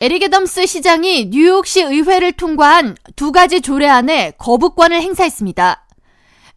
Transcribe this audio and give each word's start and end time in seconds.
에릭 0.00 0.22
애덤스 0.22 0.66
시장이 0.66 1.30
뉴욕시 1.30 1.82
의회를 1.82 2.30
통과한 2.30 2.96
두 3.16 3.32
가지 3.32 3.60
조례안에 3.60 4.34
거부권을 4.38 5.02
행사했습니다. 5.02 5.86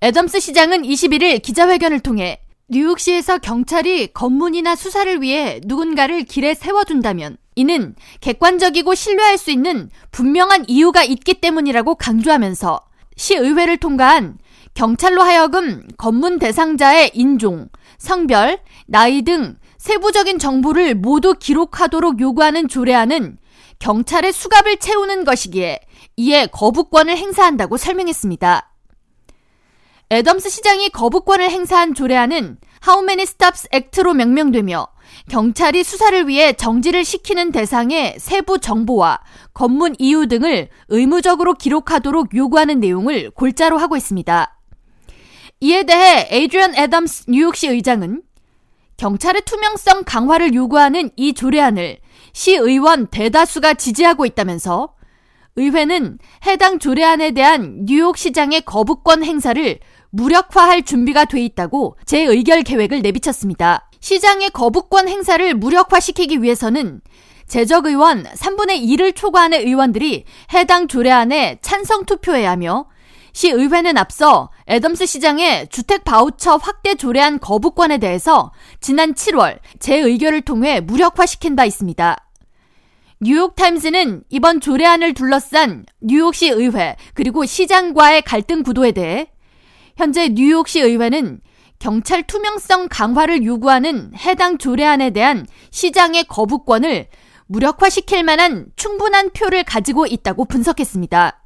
애덤스 0.03 0.39
시장은 0.39 0.83
21일 0.83 1.41
기자회견을 1.41 2.01
통해 2.01 2.39
뉴욕시에서 2.67 3.39
경찰이 3.39 4.13
검문이나 4.13 4.75
수사를 4.75 5.23
위해 5.23 5.59
누군가를 5.65 6.23
길에 6.23 6.53
세워둔다면 6.53 7.37
이는 7.55 7.95
객관적이고 8.21 8.93
신뢰할 8.93 9.39
수 9.39 9.49
있는 9.49 9.89
분명한 10.11 10.65
이유가 10.67 11.03
있기 11.03 11.41
때문이라고 11.41 11.95
강조하면서 11.95 12.79
시의회를 13.17 13.77
통과한 13.77 14.37
경찰로 14.75 15.23
하여금 15.23 15.87
검문 15.97 16.37
대상자의 16.37 17.09
인종, 17.15 17.69
성별, 17.97 18.59
나이 18.85 19.23
등 19.23 19.55
세부적인 19.81 20.37
정보를 20.37 20.93
모두 20.93 21.33
기록하도록 21.33 22.21
요구하는 22.21 22.67
조례안은 22.67 23.39
경찰의 23.79 24.31
수갑을 24.31 24.77
채우는 24.77 25.23
것이기에 25.23 25.79
이에 26.17 26.45
거부권을 26.45 27.17
행사한다고 27.17 27.77
설명했습니다. 27.77 28.69
애덤스 30.11 30.49
시장이 30.51 30.89
거부권을 30.89 31.49
행사한 31.49 31.95
조례안은 31.95 32.59
How 32.87 33.03
Many 33.03 33.23
Stops 33.23 33.69
Act로 33.73 34.13
명명되며 34.13 34.85
경찰이 35.31 35.83
수사를 35.83 36.27
위해 36.27 36.53
정지를 36.53 37.03
시키는 37.03 37.51
대상의 37.51 38.17
세부 38.19 38.59
정보와 38.59 39.19
검문 39.55 39.95
이유 39.97 40.27
등을 40.27 40.69
의무적으로 40.89 41.55
기록하도록 41.55 42.35
요구하는 42.35 42.79
내용을 42.81 43.31
골자로 43.31 43.79
하고 43.79 43.97
있습니다. 43.97 44.59
이에 45.61 45.83
대해 45.83 46.27
에이드리언 46.29 46.75
애덤스 46.75 47.25
뉴욕시 47.29 47.67
의장은 47.67 48.21
경찰의 49.01 49.41
투명성 49.45 50.03
강화를 50.05 50.53
요구하는 50.53 51.09
이 51.15 51.33
조례안을 51.33 51.97
시의원 52.33 53.07
대다수가 53.07 53.73
지지하고 53.73 54.27
있다면서 54.27 54.93
의회는 55.55 56.19
해당 56.45 56.77
조례안에 56.77 57.31
대한 57.31 57.85
뉴욕시장의 57.85 58.61
거부권 58.61 59.23
행사를 59.23 59.79
무력화할 60.11 60.83
준비가 60.83 61.25
돼 61.25 61.43
있다고 61.43 61.97
재의결 62.05 62.61
계획을 62.61 63.01
내비쳤습니다. 63.01 63.89
시장의 64.01 64.51
거부권 64.51 65.07
행사를 65.07 65.51
무력화시키기 65.55 66.43
위해서는 66.43 67.01
재적 67.47 67.87
의원 67.87 68.21
3분의 68.21 68.85
2를 68.85 69.15
초과하는 69.15 69.65
의원들이 69.65 70.25
해당 70.53 70.87
조례안에 70.87 71.57
찬성 71.63 72.05
투표해야 72.05 72.51
하며 72.51 72.85
시의회는 73.33 73.97
앞서 73.97 74.49
애덤스 74.67 75.05
시장의 75.05 75.67
주택 75.69 76.03
바우처 76.03 76.57
확대 76.57 76.95
조례안 76.95 77.39
거부권에 77.39 77.97
대해서 77.97 78.51
지난 78.79 79.13
7월 79.13 79.59
재의결을 79.79 80.41
통해 80.41 80.81
무력화시킨 80.81 81.55
바 81.55 81.65
있습니다. 81.65 82.17
뉴욕타임스는 83.21 84.23
이번 84.29 84.59
조례안을 84.59 85.13
둘러싼 85.13 85.85
뉴욕시 86.01 86.49
의회 86.49 86.95
그리고 87.13 87.45
시장과의 87.45 88.23
갈등 88.23 88.63
구도에 88.63 88.91
대해 88.91 89.27
현재 89.95 90.29
뉴욕시 90.29 90.81
의회는 90.81 91.39
경찰 91.77 92.23
투명성 92.23 92.87
강화를 92.89 93.43
요구하는 93.43 94.11
해당 94.15 94.57
조례안에 94.57 95.11
대한 95.11 95.45
시장의 95.71 96.25
거부권을 96.25 97.07
무력화시킬 97.47 98.23
만한 98.23 98.67
충분한 98.75 99.31
표를 99.31 99.63
가지고 99.63 100.05
있다고 100.05 100.45
분석했습니다. 100.45 101.40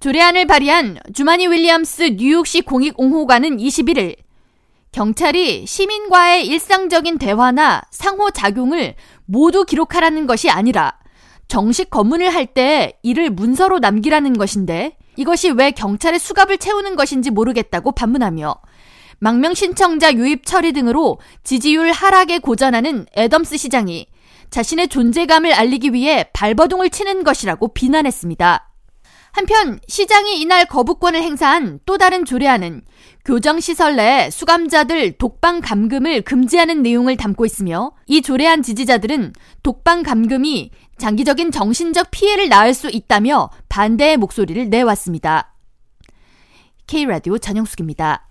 조례안을 0.00 0.46
발의한 0.46 0.98
주마니 1.12 1.48
윌리엄스 1.48 2.14
뉴욕시 2.18 2.62
공익5호관은 2.62 3.58
21일 3.58 4.16
경찰이 4.92 5.66
시민과의 5.66 6.46
일상적인 6.46 7.18
대화나 7.18 7.82
상호작용을 7.90 8.94
모두 9.26 9.64
기록하라는 9.64 10.26
것이 10.26 10.50
아니라 10.50 10.98
정식 11.48 11.90
검문을 11.90 12.32
할 12.32 12.46
때 12.46 12.98
이를 13.02 13.30
문서로 13.30 13.80
남기라는 13.80 14.38
것인데 14.38 14.96
이것이 15.16 15.50
왜 15.50 15.72
경찰의 15.72 16.20
수갑을 16.20 16.58
채우는 16.58 16.94
것인지 16.94 17.30
모르겠다고 17.30 17.92
반문하며 17.92 18.54
망명 19.18 19.54
신청자 19.54 20.12
유입 20.14 20.46
처리 20.46 20.72
등으로 20.72 21.18
지지율 21.42 21.90
하락에 21.90 22.38
고전하는 22.38 23.06
애덤스 23.16 23.56
시장이 23.56 24.06
자신의 24.50 24.88
존재감을 24.88 25.52
알리기 25.52 25.92
위해 25.92 26.30
발버둥을 26.32 26.90
치는 26.90 27.24
것이라고 27.24 27.74
비난했습니다. 27.74 28.67
한편 29.32 29.78
시장이 29.88 30.40
이날 30.40 30.66
거부권을 30.66 31.22
행사한 31.22 31.80
또 31.86 31.98
다른 31.98 32.24
조례안은 32.24 32.82
교정시설 33.24 33.96
내 33.96 34.30
수감자들 34.30 35.18
독방 35.18 35.60
감금을 35.60 36.22
금지하는 36.22 36.82
내용을 36.82 37.16
담고 37.16 37.44
있으며 37.44 37.92
이 38.06 38.22
조례안 38.22 38.62
지지자들은 38.62 39.34
독방 39.62 40.02
감금이 40.02 40.70
장기적인 40.96 41.50
정신적 41.50 42.10
피해를 42.10 42.48
낳을 42.48 42.74
수 42.74 42.90
있다며 42.90 43.50
반대의 43.68 44.16
목소리를 44.16 44.68
내왔습니다. 44.70 45.54
K라디오 46.86 47.38
전영숙입니다. 47.38 48.27